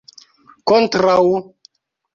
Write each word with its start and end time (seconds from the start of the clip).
kontraŭ 0.71 1.21